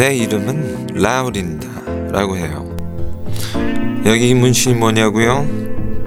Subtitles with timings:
[0.00, 2.74] 내 이름은 라우린다라고 해요.
[4.06, 5.46] 여기 문신이 뭐냐고요?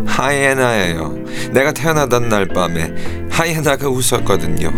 [0.07, 1.15] 하이에나예요.
[1.51, 2.91] 내가 태어나던 날 밤에
[3.29, 4.71] 하이에나가 웃었거든요.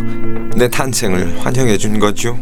[0.57, 2.37] 내 탄생을 환영해 준 거죠.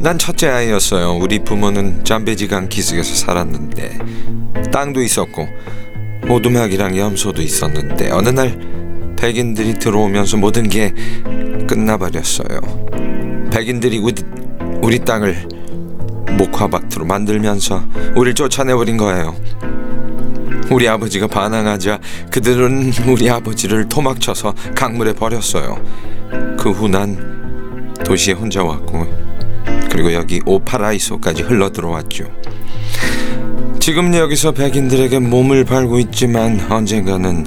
[0.00, 1.12] 난 첫째 아이였어요.
[1.12, 3.98] 우리 부모는 잠베지강 기슭에서 살았는데
[4.72, 5.46] 땅도 있었고
[6.28, 8.58] 오두막이랑 염소도 있었는데 어느 날
[9.16, 10.92] 백인들이 들어오면서 모든 게
[11.68, 12.58] 끝나버렸어요.
[13.52, 14.14] 백인들이 우리,
[14.82, 15.54] 우리 땅을
[16.36, 17.82] 목화밭으로 만들면서
[18.16, 19.34] 우리를 쫓아내버린 거예요.
[20.70, 21.98] 우리 아버지가 반항하자
[22.30, 25.76] 그들은 우리 아버지를 토막쳐서 강물에 버렸어요.
[26.58, 29.06] 그 후 난 도시에 혼자 왔고
[29.90, 32.24] 그리고 여기 오파라이소까지 흘러 들어왔죠.
[33.78, 37.46] 지금 여기서 백인들에게 몸을 팔고 있지만 언젠가는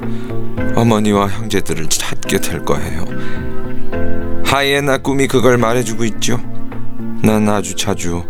[0.76, 3.06] 어머니와 형제들을 찾게 될 거예요.
[4.46, 6.40] 하이에나 꿈이 그걸 말해주고 있죠.
[7.24, 8.24] 난 아주 자주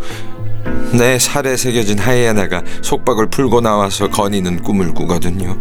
[0.92, 5.56] 내 살에 새겨진 하이에나가 속박을 풀고 나와서 거니는 꿈을 꾸거든요.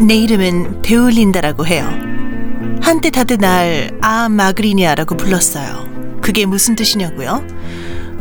[0.00, 1.88] 내 이름은 베울린다라고 해요.
[2.82, 5.86] 한때 다들 날 아 마그리니아라고 불렀어요.
[6.20, 7.46] 그게 무슨 뜻이냐고요?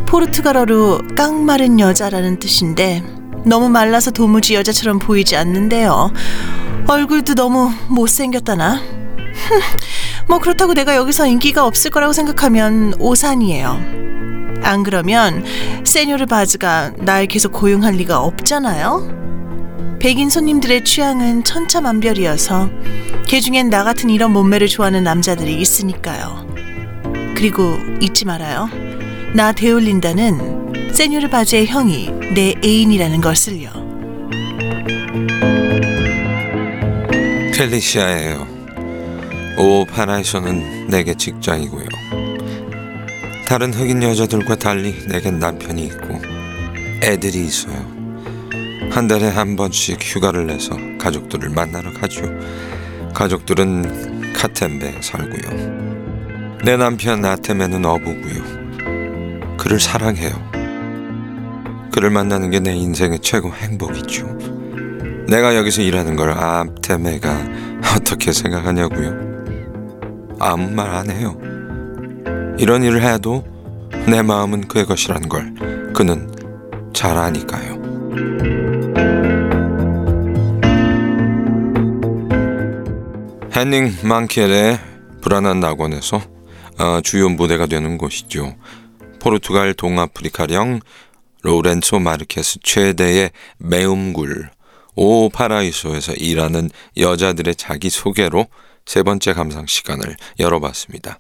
[0.06, 3.04] 포르투갈어로 깡마른 여자라는 뜻인데
[3.46, 6.14] 너무 말라서 도무지 여자처럼 보이지 않는데요.
[6.88, 8.80] 얼굴도 너무 못생겼다나?
[10.28, 14.04] 뭐 그렇다고 내가 여기서 인기가 없을 거라고 생각하면 오산이에요.
[14.64, 15.44] 안 그러면
[15.84, 19.98] 세뇨르 바즈가 날 계속 고용할 리가 없잖아요.
[20.00, 22.70] 백인 손님들의 취향은 천차만별이어서
[23.28, 26.48] 개 중엔 나 같은 이런 몸매를 좋아하는 남자들이 있으니까요.
[27.36, 28.70] 그리고 잊지 말아요.
[29.34, 33.72] 나 데올린다는 세뇨르 바즈의 형이 내 애인이라는 것을요.
[37.56, 38.53] 펠리시아예요.
[39.58, 41.86] 오 파라에서는 내게 직장이고요.
[43.48, 46.20] 다른 흑인 여자들과 달리 내겐 남편이 있고
[47.04, 47.76] 애들이 있어요.
[48.90, 52.24] 한 달에 한 번씩 휴가를 내서 가족들을 만나러 가죠.
[53.14, 56.58] 가족들은 카템베에 살고요.
[56.64, 58.64] 내 남편 아테메는 어부고요.
[59.58, 60.32] 그를 사랑해요.
[61.92, 64.26] 그를 만나는 게 내 인생의 최고 행복이죠.
[65.28, 67.38] 내가 여기서 일하는 걸 아테메가
[67.96, 69.33] 어떻게 생각하냐고요?
[70.44, 71.38] 아무 말 안 해요.
[72.60, 73.46] 이런 일을 해도
[74.08, 75.54] 내 마음은 그의 것이란 걸
[75.94, 76.30] 그는
[76.94, 77.82] 잘 아니까요.
[83.56, 84.80] henning 망켈의
[85.22, 86.22] 불안한 낙원에서
[86.80, 88.56] 어, 주요 무대가 되는 곳이죠.
[89.20, 90.82] 포르투갈 동아프리카령
[91.44, 94.50] 로렌소 마르케스 최대의 매움굴
[94.96, 98.48] 오 파라이소에서 일하는 여자들의 자기소개로
[98.86, 101.20] 세 번째 감상 시간을 열어봤습니다.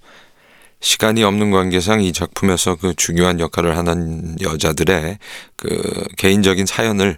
[0.82, 5.18] 시간이 없는 관계상 이 작품에서 그 중요한 역할을 하는 여자들의
[5.56, 7.18] 그 개인적인 사연을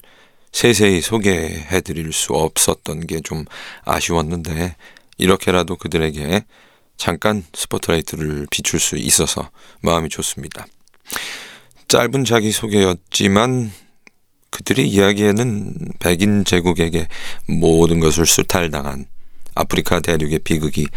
[0.52, 3.44] 세세히 소개해 드릴 수 없었던 게 좀
[3.84, 4.76] 아쉬웠는데
[5.18, 6.46] 이렇게라도 그들에게
[6.96, 9.50] 잠깐 스포트라이트를 비출 수 있어서
[9.82, 10.66] 마음이 좋습니다.
[11.88, 13.72] 짧은 자기소개였지만
[14.52, 17.08] 그들의 이야기에는 백인 제국에게
[17.48, 19.06] 모든 것을 수탈당한
[19.56, 20.88] 아프리카 대륙의 비극이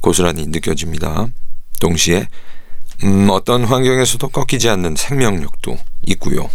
[0.00, 1.28] 고스란히 느껴집니다.
[1.80, 2.26] 동시에
[3.04, 6.50] 음, 어떤 환경에서도 꺾이지 않는 생명력도 있고요.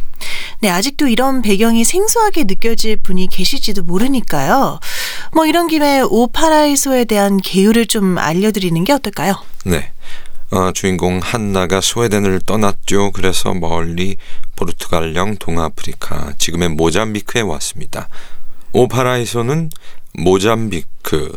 [0.59, 4.79] 네, 아직도 이런 배경이 생소하게 느껴질 분이 계실지도 모르니까요.
[5.33, 9.35] 뭐 이런 김에 오파라이소에 대한 개요를 좀 알려드리는 게 어떨까요?
[9.65, 9.91] 네.
[10.51, 13.11] 어, 주인공 한나가 스웨덴을 떠났죠.
[13.11, 14.17] 그래서 멀리
[14.55, 18.07] 포르투갈령 동아프리카, 지금의 모잠비크에 왔습니다.
[18.71, 19.71] 오파라이소는
[20.13, 21.35] 모잠비크,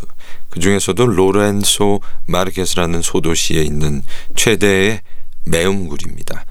[0.57, 4.03] 그 중에서도 로렌소 마르케스라는 소도시에 있는
[4.37, 5.01] 최대의
[5.45, 6.47] 매음굴입니다.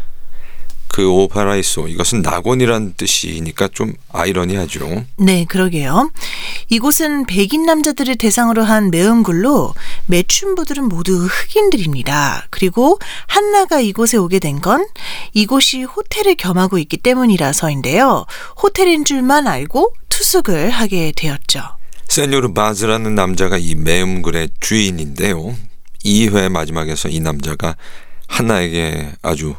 [0.89, 5.05] 그 오파라이소 이것은 낙원이란 뜻이니까 좀 아이러니하죠.
[5.17, 6.11] 네, 그러게요.
[6.69, 9.73] 이곳은 백인 남자들을 대상으로 한 매음굴로
[10.05, 12.45] 매춘부들은 모두 흑인들입니다.
[12.51, 14.85] 그리고 한나가 이곳에 오게 된 건
[15.33, 18.25] 이곳이 호텔을 겸하고 있기 때문이라서인데요.
[18.61, 21.61] 호텔인 줄만 알고 투숙을 하게 되었죠.
[22.07, 25.55] 세뇨르 바즈라는 남자가 이 매음굴의 주인인데요.
[26.03, 27.75] 2회 마지막에서 이 남자가
[28.27, 29.55] 한나에게 아주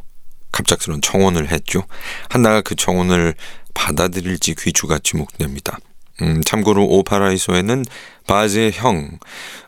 [0.52, 1.82] 갑작스러운 청혼을 했죠.
[2.30, 3.34] 한나가 그 청혼을
[3.74, 5.78] 받아들일지 귀추가 지목됩니다.
[6.22, 7.84] 음, 참고로 오파라이소에는
[8.26, 9.18] 바즈의 형,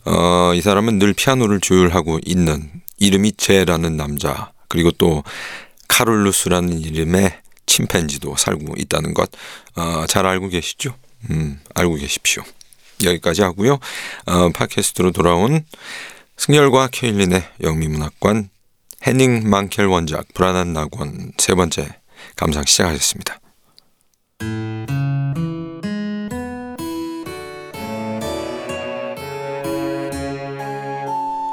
[0.07, 5.25] 어, 이 사람은 늘 피아노를 조율하고 있는 이름이 제라는 남자, 그리고 또
[5.89, 9.31] 카롤루스라는 이름의 침팬지도 살고 있다는 것,
[9.77, 10.95] 어, 잘 알고 계시죠?
[11.31, 12.43] 음, 알고 계십시오.
[13.05, 13.79] 여기까지 하고요.
[14.27, 15.65] 어, 팟캐스트로 돌아온
[16.37, 18.49] 승열과 케일린의 영미문학관
[19.07, 21.89] 헤닝 망켈 원작 불안한 낙원 세 번째
[22.37, 23.39] 감상 시작하겠습니다.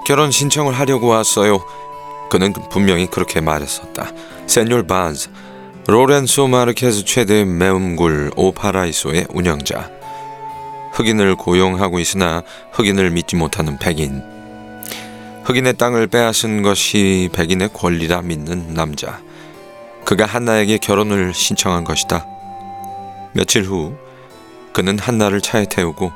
[0.06, 1.66] 결혼 신청을 하려고 왔어요.
[2.30, 4.12] 그는 분명히 그렇게 말했었다.
[4.46, 5.30] 세뇨 바즈,
[5.88, 10.05] 로렌소 마르케스 최대 매음굴 오파라이소의 운영자.
[10.96, 14.24] 흑인을 고용하고 있으나 흑인을 믿지 못하는 백인.
[15.44, 19.20] 흑인의 땅을 빼앗은 것이 백인의 권리라 믿는 남자.
[20.06, 22.26] 그가 한나에게 결혼을 신청한 것이다.
[23.34, 23.96] 며칠 후
[24.72, 26.14] 그는 한나를 차에 태우고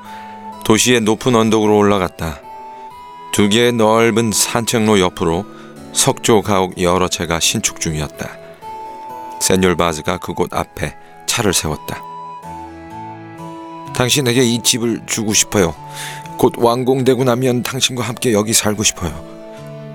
[0.63, 2.39] 도시의 높은 언덕으로 올라갔다.
[3.33, 5.45] 두 개의 넓은 산책로 옆으로
[5.91, 8.29] 석조 가옥 여러 채가 신축 중이었다.
[9.41, 10.95] 세뇨 바즈가 그곳 앞에
[11.27, 12.08] 차를 세웠다.
[14.03, 15.75] 당신에게 이 집을 주고 싶어요.
[16.37, 19.11] 곧 완공되고 나면 당신과 함께 여기 살고 싶어요.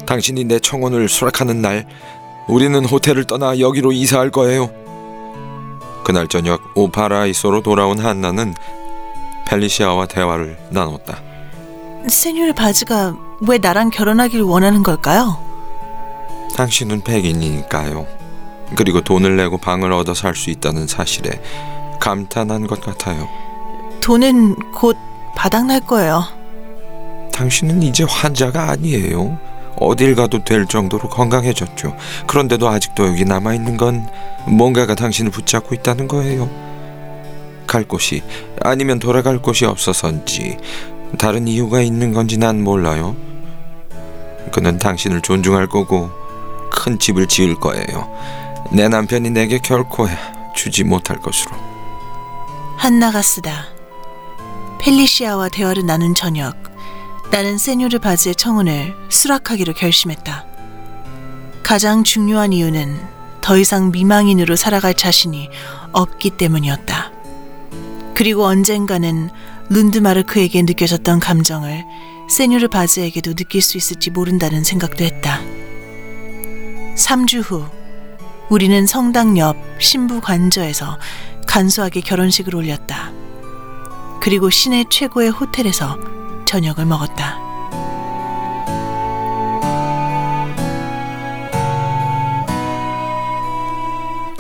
[0.05, 1.87] 당신이 내 청혼을 수락하는 날
[2.47, 4.69] 우리는 호텔을 떠나 여기로 이사할 거예요.
[6.05, 8.53] 그날 저녁 오파라이소로 돌아온 한나는
[9.47, 11.23] 펠리시아와 대화를 나눴다.
[12.06, 13.17] 세뇨르 바즈가
[13.49, 15.39] 왜 나랑 결혼하길 원하는 걸까요?
[16.55, 18.06] 당신은 백인이니까요.
[18.77, 21.41] 그리고 돈을 내고 방을 얻어 살 수 있다는 사실에
[22.01, 23.44] 감탄한 것 같아요.
[24.05, 24.99] 돈은 곧
[25.35, 26.25] 바닥날 거예요.
[27.33, 29.39] 당신은 이제 환자가 아니에요.
[29.81, 31.97] 어딜 가도 될 정도로 건강해졌죠.
[32.27, 34.06] 그런데도 아직도 여기 남아 있는 건
[34.47, 36.51] 뭔가가 당신을 붙잡고 있다는 거예요.
[37.67, 38.23] 갈 곳이
[38.61, 40.59] 아니면 돌아갈 곳이 없어서인지
[41.19, 43.17] 다른 이유가 있는 건지 난 몰라요.
[44.53, 46.11] 그는 당신을 존중할 거고
[46.71, 48.15] 큰 집을 지을 거예요.
[48.71, 50.06] 내 남편이 내게 결코
[50.55, 51.56] 주지 못할 것으로.
[52.77, 53.74] 한나가 쓰다.
[54.81, 56.56] 펠리시아와 대화를 나눈 저녁,
[57.31, 60.44] 나는 세뇨르 바즈의 청혼을 수락하기로 결심했다.
[61.62, 63.00] 가장 중요한 이유는
[63.41, 65.49] 더 이상 미망인으로 살아갈 자신이
[65.93, 67.12] 없기 때문이었다.
[68.15, 69.31] 그리고 언젠가는
[69.71, 71.85] 룬드마르크에게 느껴졌던 감정을
[72.29, 75.41] 세뇨르 바즈에게도 느낄 수 있을지 모른다는 생각도 했다.
[76.97, 77.67] 3주 후,
[78.50, 80.99] 우리는 성당 옆 신부 관저에서
[81.47, 83.12] 간소하게 결혼식을 올렸다.
[84.24, 85.98] 그리고 시내 최고의 호텔에서
[86.46, 87.50] 저녁을 먹었다.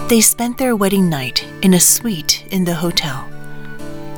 [0.09, 3.29] They spent their wedding night in a suite in the hotel.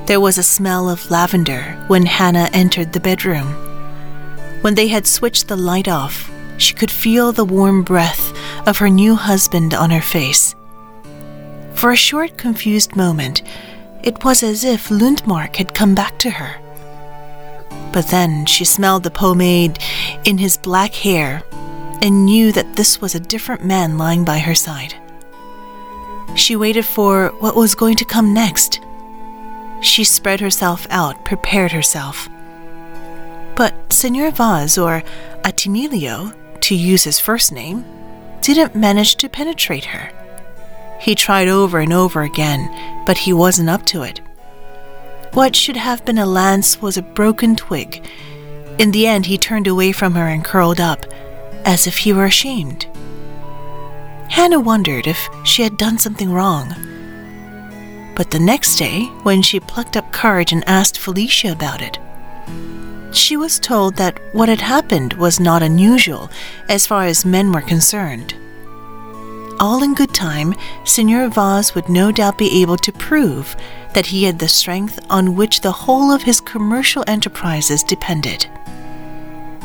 [0.06, 3.54] There was a smell of lavender when Hannah entered the bedroom.
[4.62, 8.32] When they had switched the light off, she could feel the warm breath
[8.68, 10.56] of her new husband on her face.
[11.74, 13.42] For a short, confused moment,
[14.07, 16.61] it was as if Lundmark had come back to her.
[17.93, 19.81] But then she smelled the pomade
[20.25, 21.43] in his black hair
[22.01, 24.95] and knew that this was a different man lying by her side.
[26.37, 28.81] She waited for what was going to come next.
[29.81, 32.29] She spread herself out, prepared herself.
[33.57, 35.03] But Senor Vaz, or
[35.43, 37.85] Atimilio, to use his first name,
[38.41, 40.13] didn't manage to penetrate her.
[41.01, 44.21] He tried over and over again, but he wasn't up to it.
[45.33, 48.07] What should have been a lance was a broken twig.
[48.79, 51.05] In the end, he turned away from her and curled up,
[51.65, 52.87] as if he were ashamed.
[54.31, 56.75] Hannah wondered if she had done something wrong.
[58.15, 61.99] But the next day, when she plucked up courage and asked Felicia about it,
[63.13, 66.31] she was told that what had happened was not unusual
[66.69, 68.35] as far as men were concerned.
[69.59, 73.57] All in good time, Senor Vaz would no doubt be able to prove
[73.95, 78.47] that he had the strength on which the whole of his commercial enterprises depended.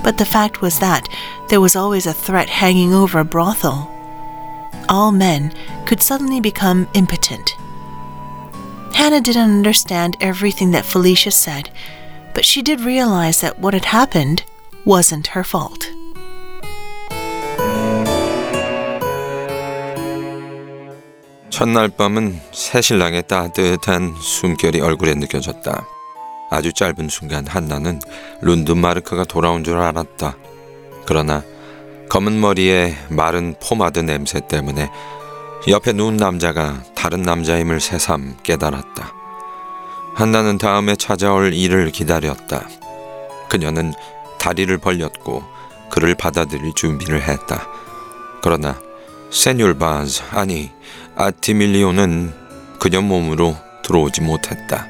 [0.01, 1.09] But the fact was that
[1.49, 3.89] there was always a threat hanging over a brothel.
[4.87, 5.53] All men
[5.85, 7.53] could suddenly become impotent.
[8.93, 11.69] Hannah didn't understand everything that Felicia said,
[12.33, 14.43] but she did realize that what had happened
[14.85, 15.89] wasn't her fault.
[21.61, 25.85] 첫날 밤은 새신랑의 따뜻한 숨결이 얼굴에 느껴졌다.
[26.49, 27.99] 아주 짧은 순간 한나는
[28.41, 30.37] 룬드마르크가 돌아온 줄 알았다.
[31.05, 31.43] 그러나
[32.09, 34.89] 검은 머리에 마른 포마드 냄새 때문에
[35.67, 39.13] 옆에 누운 남자가 다른 남자임을 새삼 깨달았다.
[40.15, 42.67] 한나는 다음에 찾아올 일을 기다렸다.
[43.49, 43.93] 그녀는
[44.39, 45.43] 다리를 벌렸고
[45.91, 47.67] 그를 받아들일 준비를 했다.
[48.41, 48.81] 그러나
[49.31, 50.69] 세뉴르 바즈 아니
[51.15, 52.33] 아티밀리오는
[52.79, 54.87] 그녀 몸으로 들어오지 못했다.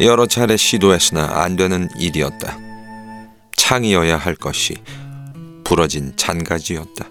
[0.00, 2.56] 여러 차례 시도했으나 안 되는 일이었다.
[3.56, 4.76] 창이어야 할 것이
[5.64, 7.06] 부러진 잔가지였다.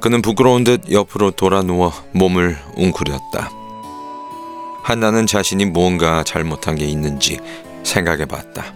[0.00, 3.50] 그는 부끄러운 듯 옆으로 돌아 누워 몸을 웅크렸다.
[4.82, 7.38] 한나는 자신이 무언가 잘못한 게 있는지
[7.84, 8.74] 생각해 봤다.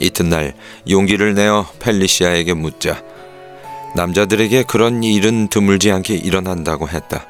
[0.00, 0.54] 이튿날
[0.88, 3.02] 용기를 내어 펠리시아에게 묻자
[3.94, 7.26] 남자들에게 그런 일은 드물지 않게 일어난다고 했다.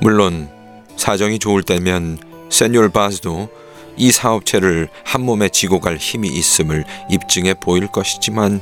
[0.00, 0.48] 물론
[0.96, 2.18] 사정이 좋을 때면
[2.50, 3.48] 세뇨 바스도
[3.96, 8.60] 이 사업체를 한 몸에 지고 갈 힘이 있음을 입증해 보일 것이지만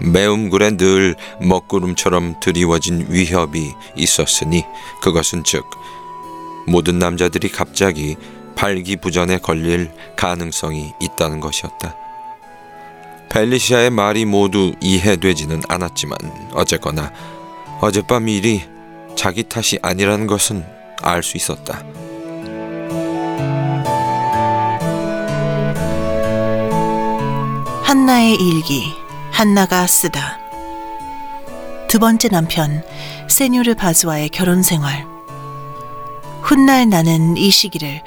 [0.00, 4.64] 매음굴에 늘 먹구름처럼 드리워진 위협이 있었으니
[5.00, 5.64] 그것은 즉
[6.66, 8.16] 모든 남자들이 갑자기
[8.56, 11.96] 발기부전에 걸릴 가능성이 있다는 것이었다.
[13.32, 16.18] 벨리시아의 말이 모두 이해되지는 않았지만
[16.52, 17.10] 어쨌거나
[17.80, 18.62] 어젯밤 일이
[19.16, 20.62] 자기 탓이 아니라는 것은
[21.00, 21.82] 알 수 있었다.
[27.82, 28.84] 한나의 일기
[29.30, 30.38] 한나가 쓰다
[31.88, 32.82] 두 번째 남편
[33.28, 35.06] 세뉴르 바즈와의 결혼 생활
[36.42, 38.02] 훗날 나는 이 시기를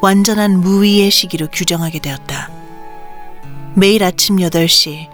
[0.00, 2.49] 완전한 무위의 시기로 규정하게 되었다.
[3.74, 5.08] 매일 아침 8시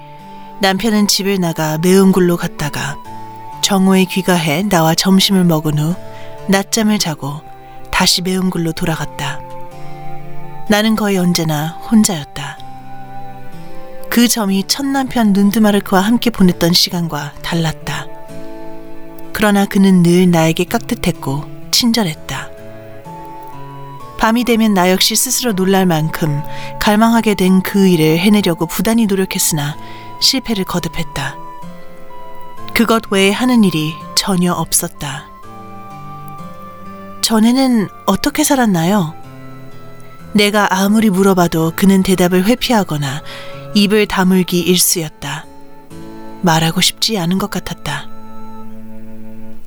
[0.60, 2.96] 남편은 집을 나가 매운 굴로 갔다가
[3.62, 5.94] 정오에 귀가해 나와 점심을 먹은 후
[6.48, 7.40] 낮잠을 자고
[7.90, 9.40] 다시 매운 굴로 돌아갔다.
[10.68, 12.58] 나는 거의 언제나 혼자였다.
[14.08, 18.06] 그 점이 첫 남편 눈드마르크와 함께 보냈던 시간과 달랐다.
[19.32, 22.55] 그러나 그는 늘 나에게 깍듯했고 친절했다.
[24.18, 26.42] 밤이 되면 나 역시 스스로 놀랄 만큼
[26.80, 29.76] 갈망하게 된 그 일을 해내려고 부단히 노력했으나
[30.20, 31.36] 실패를 거듭했다.
[32.74, 35.26] 그것 외에 하는 일이 전혀 없었다.
[37.22, 39.14] 전에는 어떻게 살았나요?
[40.32, 43.22] 내가 아무리 물어봐도 그는 대답을 회피하거나
[43.74, 45.46] 입을 다물기 일쑤였다.
[46.42, 48.08] 말하고 싶지 않은 것 같았다.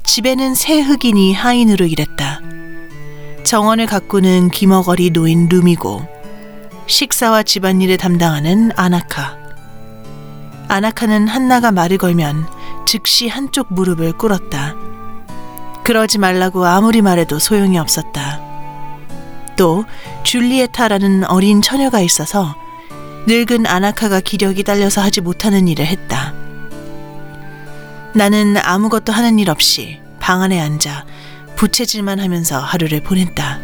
[0.04, 2.40] 집에는 새 흑인이 하인으로 일했다.
[3.50, 6.08] 정원을 가꾸는 기머거리 노인 루미고
[6.86, 9.40] 식사와 집안일을 담당하는 아나카.
[10.68, 12.48] 아나카는 한나가 말을 걸면
[12.86, 14.76] 즉시 한쪽 무릎을 꿇었다.
[15.84, 18.40] 그러지 말라고 아무리 말해도 소용이 없었다.
[19.58, 19.84] 또
[20.22, 22.56] 줄리에타라는 어린 처녀가 있어서
[23.26, 26.36] 늙은 아나카가 기력이 딸려서 하지 못하는 일을 했다.
[28.14, 31.04] 나는 아무것도 하는 일 없이 방 안에 앉아
[31.60, 33.60] 부채질만 하면서 하루를 보냈다.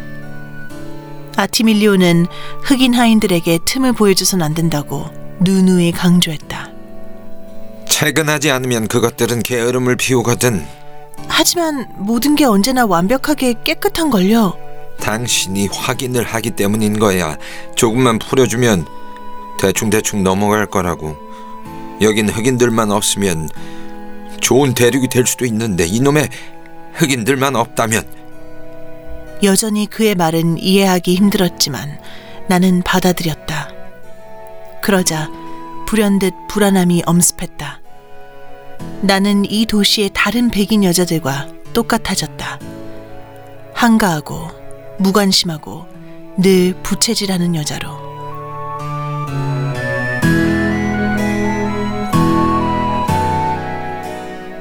[1.34, 2.26] 아티밀리오는
[2.62, 5.08] 흑인 하인들에게 틈을 보여줘선 안 된다고
[5.40, 6.72] 누누이 강조했다.
[7.88, 10.66] 퇴근하지 않으면 그것들은 게으름을 피우거든.
[11.26, 14.52] 하지만 모든 게 언제나 완벽하게 깨끗한 걸요.
[15.00, 17.38] 당신이 확인을 하기 때문인 거야.
[17.76, 18.84] 조금만 풀어주면
[19.58, 21.16] 대충대충 넘어갈 거라고.
[22.02, 23.48] 여긴 흑인들만 없으면
[24.42, 26.28] 좋은 대륙이 될 수도 있는데 이놈의
[26.96, 28.04] 흑인들만 없다면
[29.42, 32.00] 여전히 그의 말은 이해하기 힘들었지만
[32.48, 33.70] 나는 받아들였다.
[34.82, 35.30] 그러자
[35.86, 37.80] 불현듯 불안함이 엄습했다.
[39.02, 42.58] 나는 이 도시의 다른 백인 여자들과 똑같아졌다.
[43.74, 44.48] 한가하고
[44.98, 45.86] 무관심하고
[46.38, 48.05] 늘 부채질하는 여자로.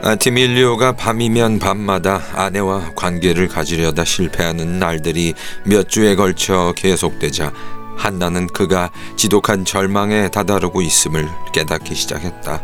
[0.06, 5.34] 아티밀리오가 밤이면 밤마다 아내와 관계를 가지려다 실패하는 날들이
[5.64, 7.52] 몇 주에 걸쳐 계속되자
[7.98, 12.62] 한나는 그가 지독한 절망에 다다르고 있음을 깨닫기 시작했다.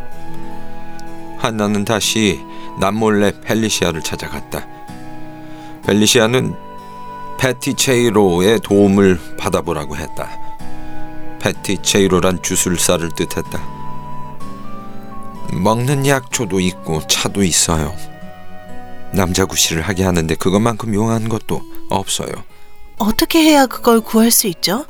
[1.39, 2.39] 한나는 다시
[2.79, 4.67] 남몰래 펠리시아를 찾아갔다.
[5.87, 6.55] 펠리시아는
[7.39, 10.29] 패티체이로의 도움을 받아보라고 했다.
[11.39, 13.80] 패티체이로란 주술사를 뜻했다.
[15.51, 17.93] 먹는 약초도 있고 차도 있어요.
[19.11, 22.29] 남자 구실을 하게 하는데 그것만큼 용한 것도 없어요.
[22.97, 24.85] 어떻게 해야 그걸 구할 수 있죠?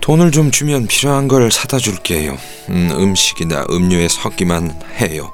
[0.00, 2.36] 돈을 좀 주면 필요한 걸 사다 줄게요.
[2.70, 5.32] 음, 음식이나 음료에 섞기만 해요.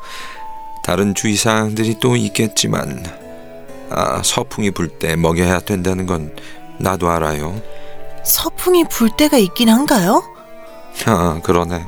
[0.84, 3.04] 다른 주의 사항들이 또 있겠지만
[3.90, 6.34] 아, 서풍이 불 때 먹여야 된다는 건
[6.78, 7.60] 나도 알아요.
[8.24, 10.22] 서풍이 불 때가 있긴 한가요?
[11.06, 11.84] 아, 그러네.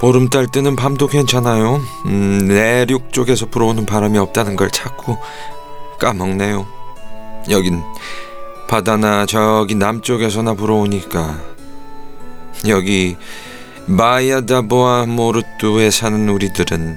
[0.00, 1.78] 보름달 뜨는 밤도 괜찮아요.
[2.06, 5.18] 음, 내륙 쪽에서 불어오는 바람이 없다는 걸 자꾸
[5.98, 6.66] 까먹네요.
[7.50, 7.82] 여긴
[8.66, 11.38] 바다나 저기 남쪽에서나 불어오니까
[12.68, 13.16] 여기
[13.86, 16.96] 마야다보아 모르뚜에 사는 우리들은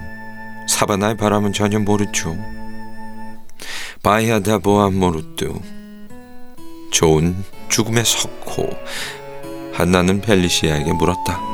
[0.69, 2.38] 사바나의 바람은 전혀 모르죠.
[4.01, 5.60] 바야다보아 모르뚜
[6.91, 7.36] 좋은
[7.67, 8.69] 죽음의 석호
[9.74, 11.52] 한나는 펠리시아에게 물었다.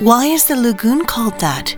[0.00, 1.74] Why is the lagoon called that?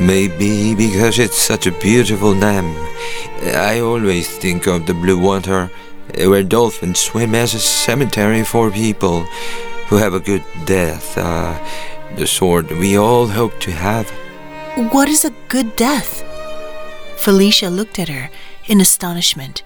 [0.00, 2.74] Maybe because it's such a beautiful name.
[3.42, 5.70] I always think of the blue water
[6.16, 9.24] where dolphins swim as a cemetery for people
[9.88, 11.58] who have a good death, uh,
[12.16, 14.08] the sort we all hope to have.
[14.90, 16.24] What is a good death?
[17.18, 18.30] Felicia looked at her
[18.66, 19.62] in astonishment.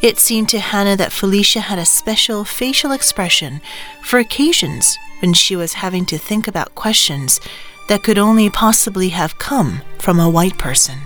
[0.00, 3.60] It seemed to Hannah that Felicia had a special facial expression
[4.02, 7.40] for occasions when she was having to think about questions
[7.88, 10.98] that could only possibly have come from a white person.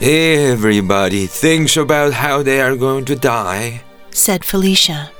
[0.00, 5.10] Everybody thinks about how they are going to die, said Felicia.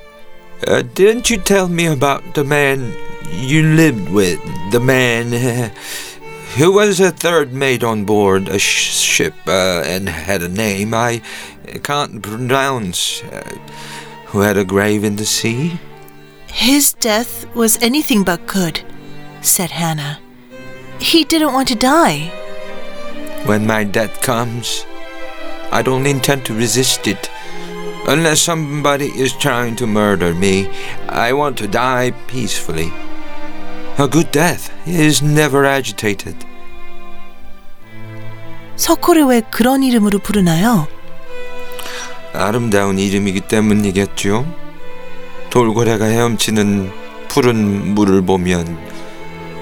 [0.66, 2.92] Uh, didn't you tell me about the man
[3.30, 4.40] you lived with?
[4.70, 5.72] The man
[6.56, 10.92] who was a third mate on board a sh- ship uh, and had a name
[10.92, 11.22] I
[11.82, 13.42] can't pronounce, uh,
[14.26, 15.78] who had a grave in the sea?
[16.46, 18.82] His death was anything but good,
[19.40, 20.20] said Hannah.
[20.98, 22.30] He didn't want to die.
[23.46, 24.84] When my death comes,
[25.72, 27.30] I don't intend to resist it.
[28.06, 30.68] Unless somebody is trying to murder me,
[31.08, 32.92] I want to die peacefully.
[34.00, 36.36] A good death is never agitated.
[38.76, 40.88] 석호를 왜 그런 이름으로 부르나요?
[42.32, 44.46] 아름다운 이름이기 때문이겠죠.
[45.50, 46.90] 돌고래가 헤엄치는
[47.28, 48.78] 푸른 물을 보면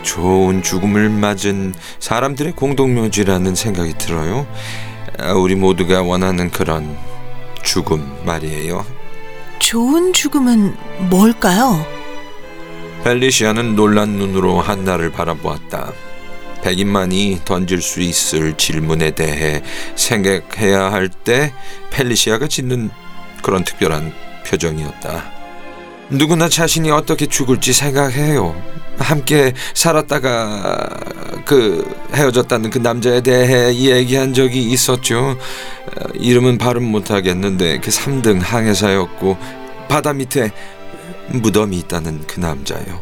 [0.03, 4.47] 좋은 죽음을 맞은 사람들의 공동묘지라는 생각이 들어요.
[5.37, 6.97] 우리 모두가 원하는 그런
[7.63, 8.87] 죽음 말이에요.
[9.59, 10.77] 좋은 죽음은
[11.11, 11.85] 뭘까요?
[13.05, 15.93] 펠리시아는 놀란 눈으로 한나를 바라보았다.
[16.63, 19.63] 백인만이 던질 수 있을 질문에 대해
[19.97, 21.55] 생각해야 할 때
[21.91, 22.91] 펠리시아가 짓는
[23.43, 24.13] 그런 특별한
[24.47, 25.25] 표정이었다.
[26.11, 28.61] 누구나 자신이 어떻게 죽을지 생각해요.
[28.99, 30.89] 함께 살았다가
[31.47, 35.39] 그 헤어졌다는 그 남자에 대해 얘기한 적이 있었죠.
[36.15, 39.39] 이름은 발음 못하겠는데 그 3등 항해사였고
[39.89, 40.51] 바다 밑에
[41.33, 43.01] 무덤이 있다는 그 남자요.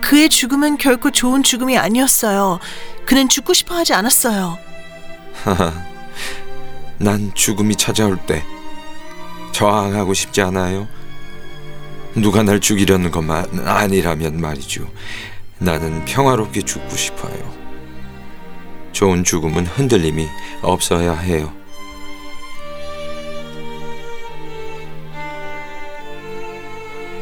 [0.00, 2.58] 그의 죽음은 결코 좋은 죽음이 아니었어요.
[3.06, 4.58] 그는 죽고 싶어 하지 않았어요.
[5.44, 5.72] 하하,
[6.98, 8.44] 난 죽음이 찾아올 때
[9.52, 10.88] 저항하고 싶지 않아요.
[12.14, 14.90] 누가 날 죽이려는 것만 아니라면 말이죠.
[15.58, 17.62] 나는 평화롭게 죽고 싶어요.
[18.92, 20.28] 좋은 죽음은 흔들림이
[20.62, 21.52] 없어야 해요.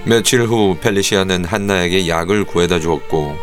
[0.04, 3.36] 며칠 후 펠리시아는 한나에게 약을 구해다 주었고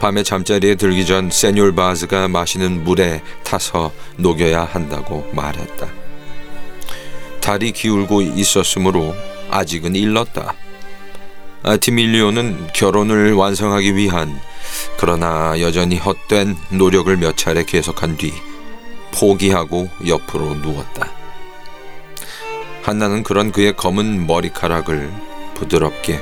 [0.00, 5.86] 밤에 잠자리에 들기 전 세뇨르 바즈가 마시는 물에 타서 녹여야 한다고 말했다.
[7.40, 9.14] 달이 기울고 있었으므로
[9.50, 10.54] 아직은 일렀다.
[11.62, 14.38] 아티밀리오는 결혼을 완성하기 위한
[14.98, 18.32] 그러나 여전히 헛된 노력을 몇 차례 계속한 뒤
[19.12, 21.10] 포기하고 옆으로 누웠다.
[22.82, 25.10] 한나는 그런 그의 검은 머리카락을
[25.54, 26.20] 부드럽게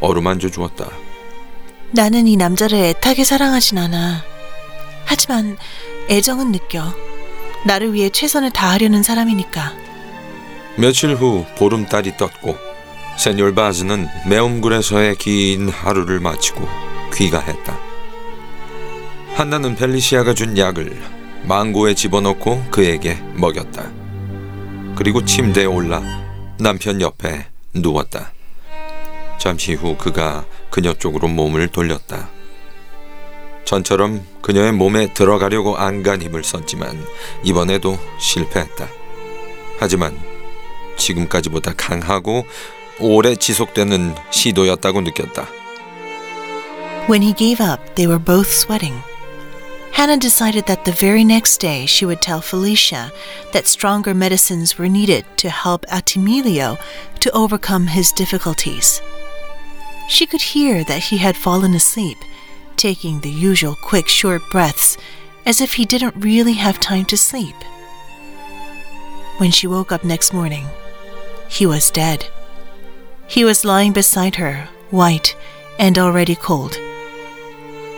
[0.00, 0.90] 어루만져 주었다.
[1.92, 4.24] 나는 이 남자를 애타게 사랑하진 않아.
[5.04, 5.56] 하지만
[6.10, 6.92] 애정은 느껴.
[7.64, 9.72] 나를 위해 최선을 다하려는 사람이니까.
[10.76, 12.56] 며칠 후 보름달이 떴고
[13.16, 16.66] 세뇨 바즈는 매움굴에서의 긴 하루를 마치고
[17.14, 17.78] 귀가했다.
[19.34, 21.00] 한나는 벨리시아가 준 약을
[21.44, 23.90] 망고에 집어넣고 그에게 먹였다.
[24.96, 26.02] 그리고 침대에 올라
[26.58, 28.33] 남편 옆에 누웠다.
[29.38, 32.28] 잠시 후 그가 그녀 쪽으로 몸을 돌렸다.
[33.64, 37.04] 전처럼 그녀의 몸에 들어가려고 안간 힘을 썼지만
[37.42, 38.88] 이번에도 실패했다.
[39.78, 40.18] 하지만
[40.96, 42.46] 지금까지보다 강하고
[43.00, 45.48] 오래 지속되는 시도였다고 느꼈다.
[47.08, 49.02] When he gave up, they were both sweating.
[49.92, 53.12] Hannah decided that the very next day she would tell Felicia
[53.52, 56.78] that stronger medicines were needed to help Atimilio
[57.20, 59.00] to overcome his difficulties.
[60.08, 62.18] She could hear that he had fallen asleep,
[62.76, 64.96] taking the usual quick, short breaths
[65.46, 67.56] as if he didn't really have time to sleep.
[69.38, 70.66] When she woke up next morning,
[71.48, 72.26] he was dead.
[73.26, 75.36] He was lying beside her, white
[75.78, 76.78] and already cold.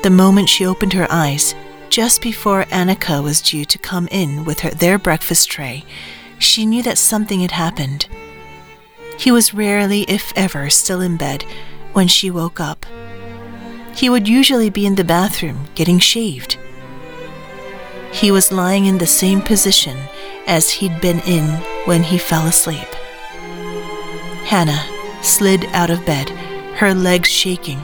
[0.03, 1.55] The moment she opened her eyes,
[1.89, 5.85] just before Annika was due to come in with her, their breakfast tray,
[6.39, 8.07] she knew that something had happened.
[9.19, 11.45] He was rarely, if ever, still in bed
[11.97, 12.85] when she woke up.
[13.97, 16.59] He would usually be in the bathroom getting shaved.
[18.13, 19.97] He was lying in the same position
[20.47, 21.47] as he'd been in
[21.87, 22.91] when he fell asleep.
[24.45, 24.85] Hannah
[25.23, 26.29] slid out of bed,
[26.81, 27.81] her legs shaking.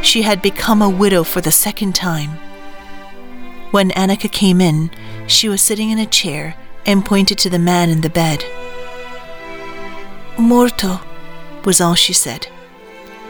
[0.00, 2.30] she had become a widow for the second time.
[3.72, 4.90] When Annika came in,
[5.28, 8.42] she was sitting in a chair and pointed to the man in the bed.
[10.38, 10.98] Morto,
[11.64, 12.48] was all she said.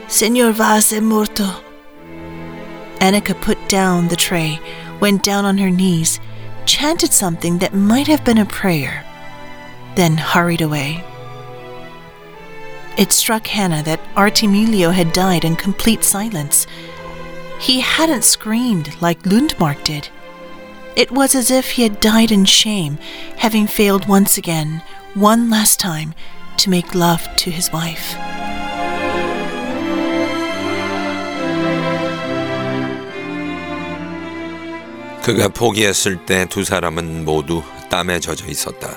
[0.08, 1.62] Senor Vaz è morto.
[3.00, 4.60] Annika put down the tray,
[5.00, 6.20] went down on her knees,
[6.66, 9.04] chanted something that might have been a prayer,
[9.96, 11.02] then hurried away.
[12.96, 16.66] It struck Hannah that Artemilio had died in complete silence.
[17.58, 20.08] He hadn't screamed like Lundmark did.
[20.94, 22.98] It was as if he had died in shame,
[23.38, 24.82] having failed once again,
[25.14, 26.14] one last time,
[26.58, 28.14] to make love to his wife.
[35.22, 38.90] 그가 포기했을 때 두 사람은 모두 땀에 젖어 있었다.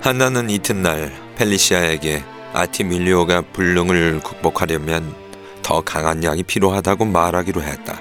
[0.00, 5.14] 한나는 이튿날 펠리시아에게 아티밀리오가 불능을 극복하려면
[5.62, 8.00] 더 강한 약이 필요하다고 말하기로 했다.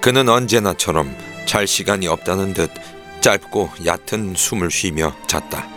[0.00, 1.14] 그는 언제나처럼
[1.46, 2.70] 잘 시간이 없다는 듯
[3.20, 5.68] 짧고 얕은 숨을 쉬며 잤다.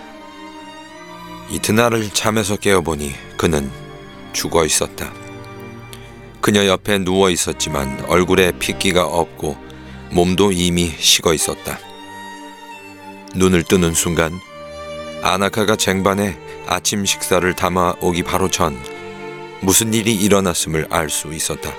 [1.50, 3.70] 이튿날을 잠에서 깨어보니 그는
[4.34, 5.14] 죽어 있었다.
[6.42, 9.67] 그녀 옆에 누워 있었지만 얼굴에 핏기가 없고
[10.12, 11.80] 몸도 이미 식어 있었다.
[13.36, 14.40] 눈을 뜨는 순간
[15.22, 18.78] 아나카가 쟁반에 아침 식사를 담아 오기 바로 전
[19.62, 21.72] 무슨 일이 일어났음을 알 수 있었다.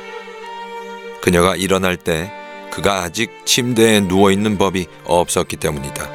[1.23, 2.31] 그녀가 일어날 때
[2.71, 6.09] 그가 아직 침대에 누워 있는 법이 없었기 때문이다.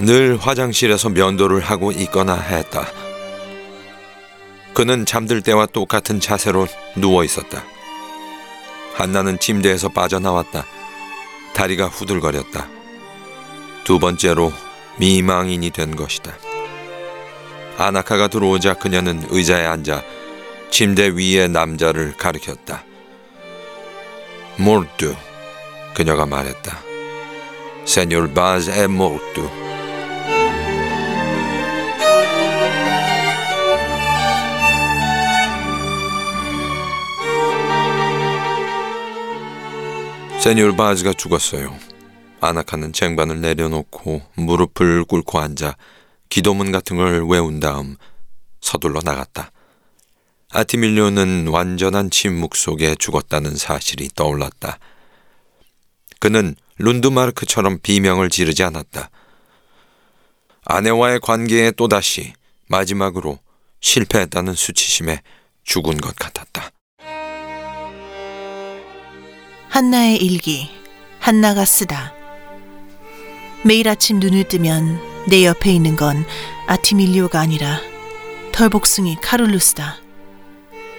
[0.00, 2.86] 늘 화장실에서 면도를 하고 있거나 했다.
[4.74, 7.62] 그는 잠들 때와 똑같은 자세로 누워 있었다.
[8.94, 10.64] 한나는 침대에서 빠져나왔다.
[11.62, 12.66] 다리가 후들거렸다.
[13.84, 14.52] 두 번째로
[14.98, 16.32] 미망인이 된 것이다.
[17.78, 20.02] 아나카가 들어오자 그녀는 의자에 앉아
[20.70, 22.84] 침대 위의 남자를 가리켰다.
[24.56, 25.14] 몰뚜,
[25.94, 26.80] 그녀가 말했다.
[27.84, 29.71] 세뇨르 바즈 에 몰뚜.
[40.42, 41.78] 세뇨르 바즈가 죽었어요.
[42.40, 45.76] 아나카는 쟁반을 내려놓고 무릎을 꿇고 앉아
[46.30, 47.94] 기도문 같은 걸 외운 다음
[48.60, 49.52] 서둘러 나갔다.
[50.50, 54.80] 아티밀료는 완전한 침묵 속에 죽었다는 사실이 떠올랐다.
[56.18, 59.10] 그는 룬드마르크처럼 비명을 지르지 않았다.
[60.64, 62.32] 아내와의 관계에 또다시
[62.66, 63.38] 마지막으로
[63.80, 65.22] 실패했다는 수치심에
[65.62, 66.72] 죽은 것 같았다.
[69.72, 70.70] 한나의 일기,
[71.18, 72.12] 한나가 쓰다.
[73.64, 76.26] 매일 아침 눈을 뜨면 내 옆에 있는 건
[76.66, 77.80] 아티밀리오가 아니라
[78.52, 79.96] 털복숭이 카룰루스다.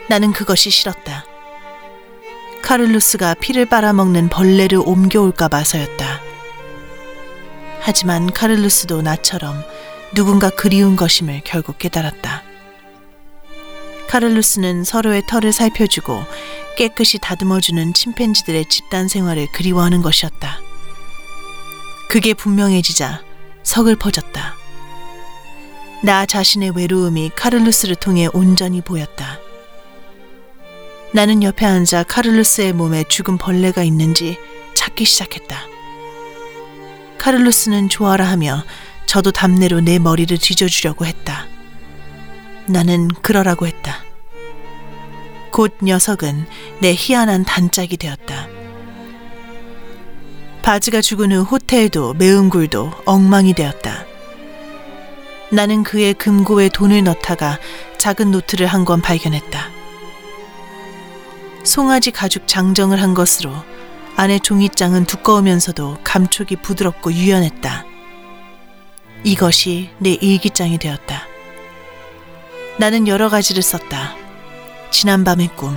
[0.10, 1.24] 나는 그것이 싫었다.
[2.64, 6.22] 카룰루스가 피를 빨아먹는 벌레를 옮겨올까 봐서였다.
[7.80, 9.64] 하지만 카룰루스도 나처럼
[10.16, 12.42] 누군가 그리운 것임을 결국 깨달았다.
[14.08, 16.24] 카를루스는 서로의 털을 살펴주고
[16.76, 20.60] 깨끗이 다듬어주는 침팬지들의 집단 생활을 그리워하는 것이었다.
[22.10, 23.24] 그게 분명해지자
[23.64, 24.56] 서글퍼졌다.
[26.04, 29.40] 나 자신의 외로움이 카를루스를 통해 온전히 보였다.
[31.14, 34.38] 나는 옆에 앉아 카를루스의 몸에 죽은 벌레가 있는지
[34.74, 35.68] 찾기 시작했다.
[37.20, 38.64] 카를루스는 좋아라 하며
[39.06, 41.48] 저도 답내로 내 머리를 뒤져주려고 했다.
[42.66, 44.04] 나는 그러라고 했다.
[45.54, 46.48] 곧 녀석은
[46.80, 48.48] 내 희한한 단짝이 되었다.
[50.64, 54.06] 바지가 죽은 후 호텔도 매운굴도 엉망이 되었다.
[55.52, 57.60] 나는 그의 금고에 돈을 넣다가
[58.00, 59.70] 작은 노트를 한 권 발견했다.
[61.64, 63.54] 송아지 가죽 장정을 한 것으로
[64.16, 67.86] 안에 종이장은 두꺼우면서도 감촉이 부드럽고 유연했다.
[69.24, 71.28] 이것이 내 일기장이 되었다.
[72.80, 74.23] 나는 여러 가지를 썼다.
[74.94, 75.76] 지난밤의 꿈,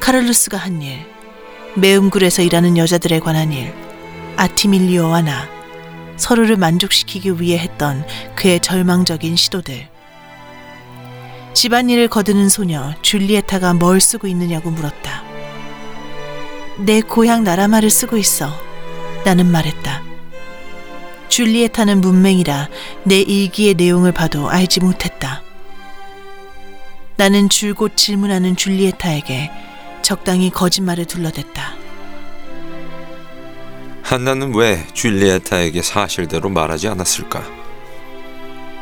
[0.00, 0.98] 카를루스가 한 일,
[1.74, 3.72] 매음굴에서 일하는 여자들에 관한 일,
[4.36, 5.48] 아티밀리오와 나,
[6.18, 9.88] 서로를 만족시키기 위해 했던 그의 절망적인 시도들.
[11.54, 15.22] 집안일을 거드는 소녀 줄리에타가 뭘 쓰고 있느냐고 물었다.
[16.78, 18.52] 내 고향 나라 말을 쓰고 있어.
[19.24, 20.02] 나는 말했다.
[21.28, 22.68] 줄리에타는 문맹이라
[23.04, 25.42] 내 일기의 내용을 봐도 알지 못했다.
[27.16, 29.50] 나는 줄곧 질문하는 줄리에타에게
[30.02, 31.74] 적당히 거짓말을 둘러댔다.
[34.02, 37.42] 한나는 왜 줄리에타에게 사실대로 말하지 않았을까?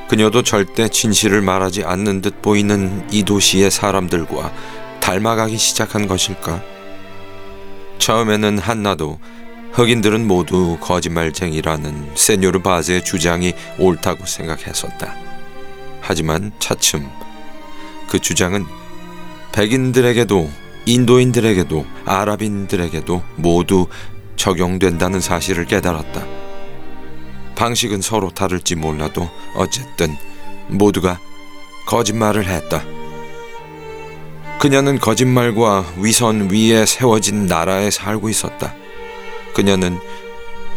[0.08, 4.52] 그녀도 절대 진실을 말하지 않는 듯 보이는 이 도시의 사람들과
[5.00, 6.62] 닮아가기 시작한 것일까?
[7.98, 9.20] 처음에는 한나도
[9.72, 15.14] 흑인들은 모두 거짓말쟁이라는 세뇨르 바즈의 주장이 옳다고 생각했었다.
[16.00, 17.08] 하지만 차츰
[18.10, 18.66] 그 주장은
[19.52, 20.50] 백인들에게도
[20.84, 23.86] 인도인들에게도 아랍인들에게도 모두
[24.36, 26.26] 적용된다는 사실을 깨달았다.
[27.54, 30.16] 방식은 서로 다를지 몰라도 어쨌든
[30.68, 31.20] 모두가
[31.86, 32.82] 거짓말을 했다.
[34.58, 38.74] 그녀는 거짓말과 위선 위에 세워진 나라에 살고 있었다.
[39.54, 39.98] 그녀는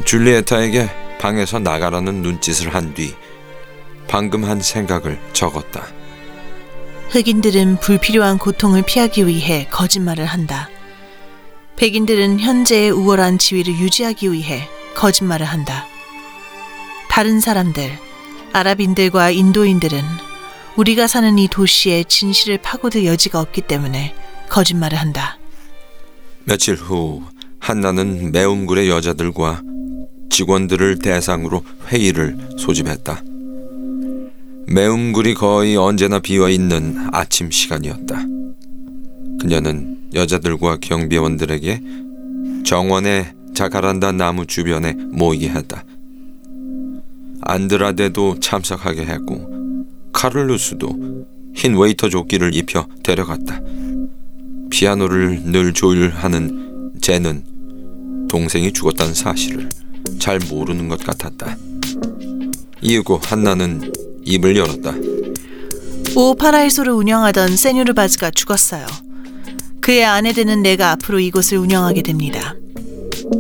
[0.06, 3.16] 줄리에타에게 방에서 나가라는 눈짓을 한 뒤
[4.08, 5.88] 방금 한 생각을 적었다.
[7.14, 10.68] 흑인들은 불필요한 고통을 피하기 위해 거짓말을 한다.
[11.76, 15.86] 백인들은 현재의 우월한 지위를 유지하기 위해 거짓말을 한다.
[17.12, 18.00] 다른 사람들,
[18.52, 20.02] 아랍인들과 인도인들은
[20.76, 24.16] 우리가 사는 이 도시에 진실을 파고들 여지가 없기 때문에
[24.50, 25.38] 거짓말을 한다.
[26.46, 27.22] 며칠 후
[27.60, 29.62] 한나는 매운굴의 여자들과
[30.32, 33.22] 직원들을 대상으로 회의를 소집했다.
[34.74, 38.26] 매운굴이 거의 언제나 비어 있는 아침 시간이었다.
[39.40, 41.82] 그녀는 여자들과 경비원들에게
[42.66, 45.84] 정원의 자카란다 나무 주변에 모이게 했다.
[47.42, 53.62] 안드라데도 참석하게 했고 카를루스도 흰 웨이터 조끼를 입혀 데려갔다.
[54.72, 57.44] 피아노를 늘 조율하는 제는
[58.28, 59.70] 동생이 죽었다는 사실을
[60.18, 61.58] 잘 모르는 것 같았다.
[62.82, 63.92] 이윽고 한나는
[64.26, 64.94] 입을 열었다.
[66.16, 68.86] 오파라이소를 운영하던 세뉴르바즈가 죽었어요.
[69.82, 72.56] 그의 아내 되는 내가 앞으로 이곳을 운영하게 됩니다.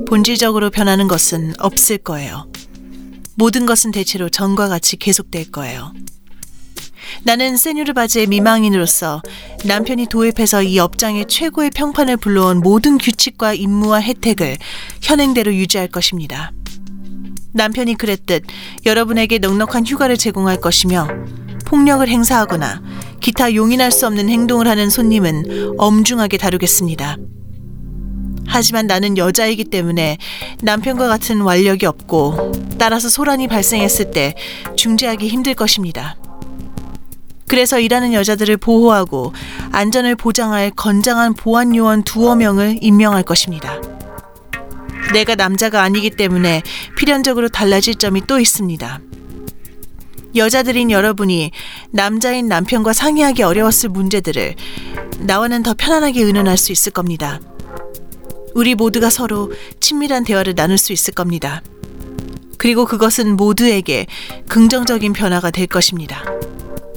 [0.07, 2.47] 본질적으로 변하는 것은 없을 거예요.
[3.35, 5.93] 모든 것은 대체로 전과 같이 계속될 거예요.
[7.23, 9.21] 나는 세뉴르바즈의 미망인으로서
[9.65, 14.57] 남편이 도입해서 이 업장의 최고의 평판을 불러온 모든 규칙과 임무와 혜택을
[15.01, 16.51] 현행대로 유지할 것입니다.
[17.53, 18.43] 남편이 그랬듯
[18.85, 21.07] 여러분에게 넉넉한 휴가를 제공할 것이며
[21.65, 22.81] 폭력을 행사하거나
[23.19, 27.17] 기타 용인할 수 없는 행동을 하는 손님은 엄중하게 다루겠습니다.
[28.45, 30.17] 하지만 나는 여자이기 때문에
[30.61, 34.35] 남편과 같은 완력이 없고 따라서 소란이 발생했을 때
[34.75, 36.17] 중재하기 힘들 것입니다.
[37.47, 39.33] 그래서 일하는 여자들을 보호하고
[39.71, 43.79] 안전을 보장할 건장한 보안 요원 두어 명을 임명할 것입니다.
[45.11, 46.61] 내가 남자가 아니기 때문에
[46.97, 49.01] 필연적으로 달라질 점이 또 있습니다.
[50.35, 51.51] 여자들인 여러분이
[51.91, 54.55] 남자인 남편과 상의하기 어려웠을 문제들을
[55.19, 57.39] 나와는 더 편안하게 의논할 수 있을 겁니다.
[58.55, 61.61] 우리 모두가 서로 친밀한 대화를 나눌 수 있을 겁니다.
[62.57, 64.05] 그리고 그것은 모두에게
[64.47, 66.23] 긍정적인 변화가 될 것입니다.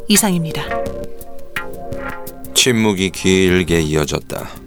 [0.08, 0.64] 이상입니다.
[2.54, 4.65] 침묵이 길게 이어졌다.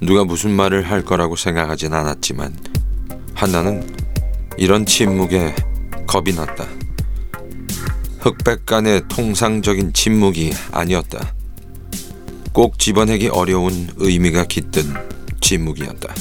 [0.00, 2.56] 누가 무슨 말을 할 거라고 생각하진 않았지만
[3.34, 3.86] 한나는
[4.56, 5.54] 이런 침묵에
[6.06, 6.66] 겁이 났다.
[8.20, 11.34] 흑백 간의 통상적인 침묵이 아니었다.
[12.52, 14.94] 꼭 집어내기 어려운 의미가 깃든
[15.40, 16.14] 침묵이었다.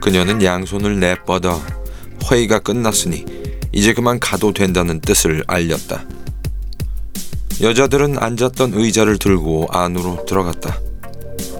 [0.00, 1.60] 그녀는 양손을 내뻗어
[2.30, 3.24] 회의가 끝났으니
[3.72, 6.04] 이제 그만 가도 된다는 뜻을 알렸다.
[7.60, 10.78] 여자들은 앉았던 의자를 들고 안으로 들어갔다.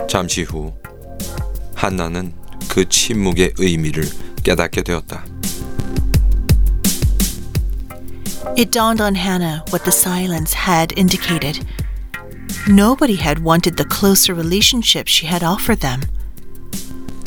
[0.07, 0.73] 잠시 후
[1.75, 2.33] 한나는
[2.69, 4.07] 그 침묵의 의미를
[4.43, 5.23] 깨닫게 되었다.
[8.57, 11.65] It dawned on Hannah what the silence had indicated.
[12.67, 16.01] Nobody had wanted the closer relationship she had offered them.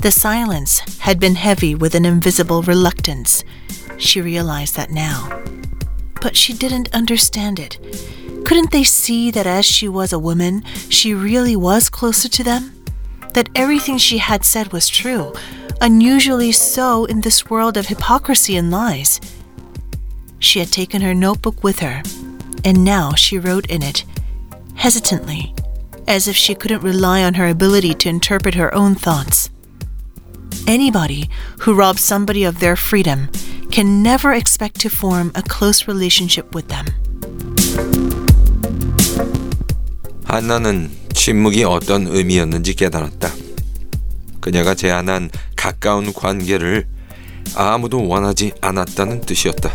[0.03, 3.43] The silence had been heavy with an invisible reluctance.
[3.97, 5.29] She realized that now.
[6.22, 7.78] But she didn't understand it.
[8.46, 12.84] Couldn't they see that as she was a woman, she really was closer to them?
[13.34, 15.34] That everything she had said was true,
[15.82, 19.22] unusually so in this world of hypocrisy and lies.
[20.40, 22.02] She had taken her notebook with her,
[22.66, 24.04] and now she wrote in it,
[24.76, 25.54] hesitantly,
[26.08, 29.50] as if she couldn't rely on her ability to interpret her own thoughts.
[30.68, 31.30] Anybody
[31.62, 33.30] who robs somebody of their freedom
[33.72, 36.86] can never expect to form a close relationship with them.
[40.26, 43.32] 한나는 침묵이 어떤 의미였는지 깨달았다.
[44.40, 46.88] 그녀가 제안한 가까운 관계를
[47.56, 49.74] 아무도 원하지 않았다는 뜻이었다.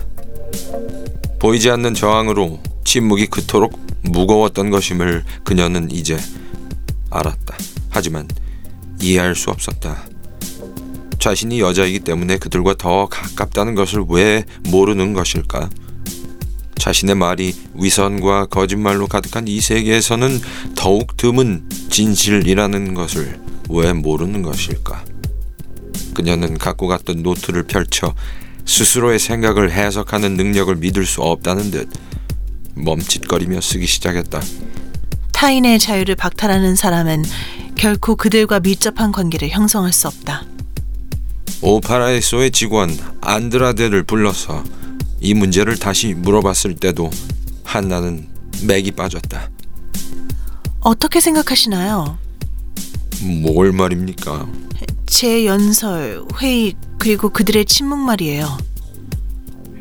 [1.38, 6.16] 보이지 않는 저항으로 침묵이 그토록 무거웠던 것임을 그녀는 이제
[7.10, 7.56] 알았다.
[7.90, 8.28] 하지만
[9.00, 10.13] 이해할 수 없었다.
[11.18, 15.70] 자신이 여자이기 때문에 그들과 더 가깝다는 것을 왜 모르는 것일까?
[16.78, 20.40] 자신의 말이 위선과 거짓말로 가득한 이 세계에서는
[20.74, 25.04] 더욱 드문 진실이라는 것을 왜 모르는 것일까?
[26.14, 28.14] 그녀는 갖고 갔던 노트를 펼쳐
[28.66, 31.88] 스스로의 생각을 해석하는 능력을 믿을 수 없다는 듯
[32.74, 34.40] 멈칫거리며 쓰기 시작했다.
[35.32, 37.24] 타인의 자유를 박탈하는 사람은
[37.76, 40.44] 결코 그들과 밀접한 관계를 형성할 수 없다.
[41.62, 44.62] 오파라이소의 직원 안드라데를 불러서
[45.20, 47.10] 이 문제를 다시 물어봤을 때도
[47.64, 48.28] 한나는
[48.62, 49.50] 맥이 빠졌다.
[50.80, 52.18] 어떻게 생각하시나요?
[53.42, 54.46] 뭘 말입니까?
[55.06, 58.58] 제 연설, 회의, 그리고 그들의 침묵 말이에요.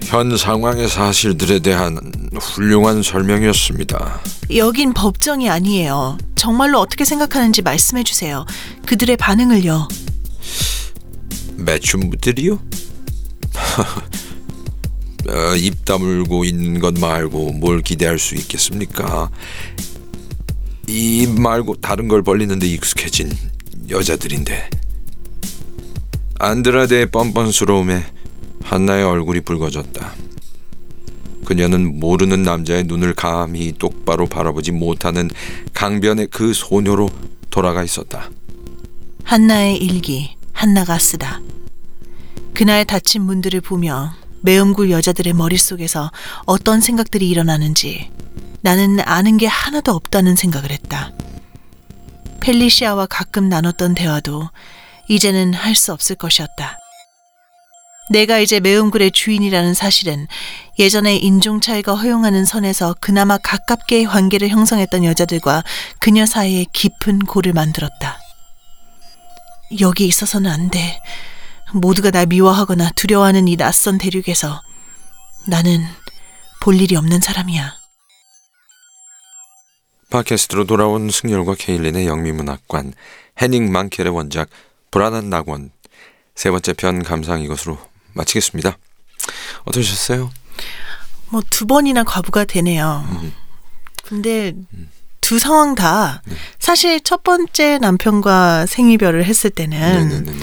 [0.03, 1.97] 현 상황의 사실들에 대한
[2.39, 4.21] 훌륭한 설명이었습니다.
[4.55, 6.17] 여긴 법정이 아니에요.
[6.35, 8.45] 정말로 어떻게 생각하는지 말씀해 주세요.
[8.85, 9.87] 그들의 반응을요.
[11.63, 12.53] 매춘부들이요?
[15.29, 19.29] 어, 입 다물고 있는 것 말고 뭘 기대할 수 있겠습니까?
[20.87, 23.31] 입 말고 다른 걸 벌리는데 익숙해진
[23.89, 24.69] 여자들인데
[26.39, 28.03] 안드라데의 뻔뻔스러움에
[28.63, 30.13] 한나의 얼굴이 붉어졌다.
[31.45, 35.29] 그녀는 모르는 남자의 눈을 감히 똑바로 바라보지 못하는
[35.73, 37.09] 강변의 그 소녀로
[37.49, 38.29] 돌아가 있었다.
[39.23, 41.41] 한나의 일기, 한나가 쓰다.
[42.53, 46.11] 그날 닫힌 문들을 보며 매음굴 여자들의 머릿속에서
[46.45, 48.11] 어떤 생각들이 일어나는지
[48.61, 51.11] 나는 아는 게 하나도 없다는 생각을 했다.
[52.41, 54.49] 펠리시아와 가끔 나눴던 대화도
[55.09, 56.77] 이제는 할 수 없을 것이었다.
[58.09, 60.27] 내가 이제 매음굴의 주인이라는 사실은
[60.77, 65.63] 예전에 인종 차이가 허용하는 선에서 그나마 가깝게 관계를 형성했던 여자들과
[65.99, 68.19] 그녀 사이에 깊은 골을 만들었다.
[69.79, 71.01] 여기 있어서는 안 돼.
[71.73, 74.61] 모두가 날 미워하거나 두려워하는 이 낯선 대륙에서
[75.47, 75.83] 나는
[76.61, 77.75] 볼 일이 없는 사람이야.
[80.09, 82.93] 팟캐스트로 돌아온 승열과 케일린의 영미문학관
[83.41, 84.49] 해닝 망켈의 원작
[84.91, 85.71] 불안한 낙원
[86.35, 87.79] 세 번째 편 감상 이것으로
[88.13, 88.77] 마치겠습니다.
[89.65, 90.31] 어떠셨어요?
[91.29, 93.03] 뭐 두 번이나 과부가 되네요.
[94.03, 94.53] 근데
[95.23, 96.21] 두 상황 다
[96.59, 100.37] 사실 첫 번째 남편과 생이별을 했을 때는 네네네.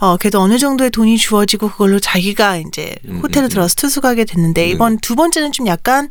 [0.00, 4.62] 어 그래도 어느 정도의 돈이 주어지고 그걸로 자기가 이제 음, 호텔에 음, 들어서 투숙하게 됐는데
[4.64, 4.70] 네.
[4.70, 6.08] 이번 두 번째는 좀 약간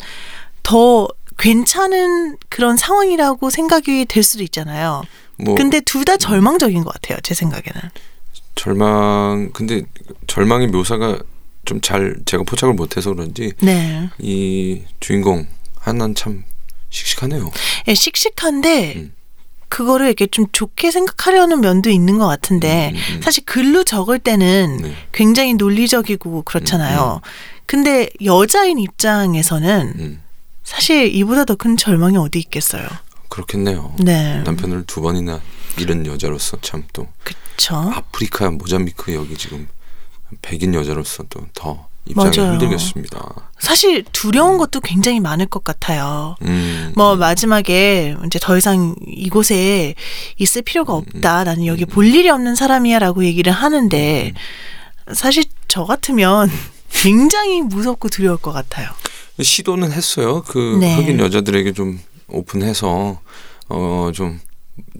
[0.63, 5.04] 더 괜찮은 그런 상황이라고 생각이 될 수도 있잖아요.
[5.38, 7.17] 뭐 근데 둘 다 절망적인 것 같아요.
[7.24, 7.82] 제 생각에는.
[8.56, 9.82] 절망 근데
[10.28, 11.17] 절망의 묘사가
[11.65, 14.10] 좀 잘 제가 포착을 못해서 그런지 네.
[14.19, 15.47] 이 주인공
[15.80, 16.43] 한난 참
[16.91, 17.49] 씩씩하네요.
[17.88, 19.13] 예, 씩씩한데 음.
[19.69, 23.21] 그거를 이렇게 좀 좋게 생각하려는 면도 있는 것 같은데 음, 음, 음.
[23.21, 24.95] 사실 글로 적을 때는 네.
[25.13, 27.21] 굉장히 논리적이고 그렇잖아요.
[27.23, 27.30] 음,
[27.65, 30.21] 근데 여자인 입장에서는 음,
[30.63, 32.86] 사실 이보다 더 큰 절망이 어디 있겠어요.
[33.30, 33.95] 그렇겠네요.
[33.99, 34.41] 네.
[34.43, 35.39] 남편을 두 번이나
[35.80, 37.75] 잃은 여자로서 참 또 그쵸.
[37.77, 39.69] 아프리카 모잠비크 여기 지금
[40.41, 42.52] 백인 여자로서 또 더 입장이 맞아요.
[42.54, 43.52] 힘들겠습니다.
[43.60, 46.36] 사실 두려운 것도 굉장히 많을 것 같아요.
[46.42, 49.94] 음, 뭐 마지막에 이제 더 이상 이곳에
[50.38, 51.44] 있을 필요가 없다.
[51.44, 54.34] 나는 여기 볼 일이 없는 사람이야라고 얘기를 하는데
[55.14, 56.50] 사실 저 같으면
[56.92, 58.90] 굉장히 무섭고 두려울 것 같아요.
[59.40, 60.44] 시도는 했어요.
[60.48, 60.96] 그 네.
[60.96, 63.20] 흑인 여자들에게 좀 오픈해서
[63.70, 64.40] 어 좀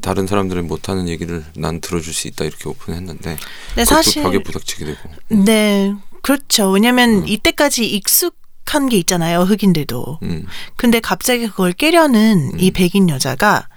[0.02, 3.38] 다른 사람들이 못하는 얘기를 난 들어줄 수 있다 이렇게 오픈했는데
[3.70, 6.70] 그것도 사실 벽에 부닥치게 되고 네 그렇죠.
[6.70, 9.42] 왜냐면 이때까지 익숙한 게 있잖아요.
[9.42, 10.20] 흑인들도.
[10.24, 13.68] 음, 근데 갑자기 그걸 깨려는 이 백인 여자가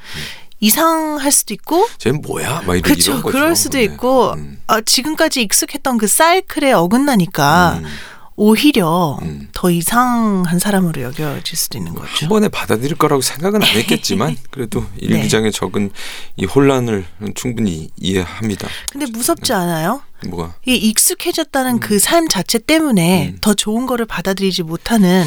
[0.60, 2.62] 이상할 수도 있고 쟤는 뭐야?
[2.66, 3.12] 막 이런, 그렇죠.
[3.12, 3.36] 이런 거죠.
[3.36, 3.84] 그럴 수도 네.
[3.84, 7.84] 있고 음, 아, 지금까지 익숙했던 그 사이클에 어긋나니까 음,
[8.36, 9.48] 오히려 음.
[9.52, 12.28] 더 이상한 사람으로 여겨질 수도 있는 한 거죠.
[12.28, 15.90] 번에 받아들일 거라고 생각은 안 했겠지만 그래도 일기장에 적은
[16.36, 18.66] 이 혼란을 충분히 이해합니다.
[18.90, 20.02] 근데 무섭지 않아요?
[20.28, 23.38] 뭐가 이 익숙해졌다는 그삶 자체 때문에 음.
[23.40, 25.24] 더 좋은 거를 받아들이지 못하는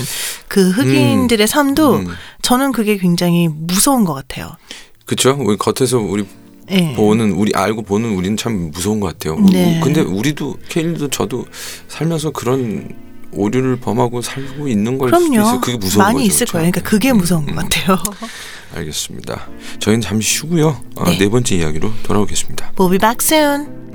[0.48, 2.08] 그 흑인들의 삶도 음.
[2.42, 4.52] 저는 그게 굉장히 무서운 것 같아요.
[5.06, 5.38] 그렇죠?
[5.40, 6.26] 우리 겉에서 우리
[6.70, 6.94] 예.
[6.96, 9.40] 보는 우리 알고 보는 우리는 참 무서운 것 같아요.
[9.40, 9.80] 네.
[9.82, 11.46] 근데 우리도 케일도 저도
[11.88, 12.94] 살면서 그런
[13.32, 15.44] 오류를 범하고 살고 있는 걸 수도 있어요.
[15.44, 15.62] 그럼요.
[15.62, 16.26] 그게 무서운 많이 거죠.
[16.26, 16.52] 있을 그렇죠?
[16.54, 16.72] 거예요.
[16.72, 17.98] 그러니까 그게 음, 무서운 음, 것 같아요.
[18.76, 19.48] 알겠습니다.
[19.80, 20.82] 저희는 잠시 쉬고요.
[20.96, 21.18] 어, 네.
[21.18, 22.74] 네 번째 이야기로 돌아오겠습니다.
[22.76, 23.87] We'll be back soon.